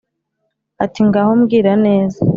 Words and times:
ati"ngaho 0.85 1.31
mbwira 1.41 1.71
neza" 1.85 2.19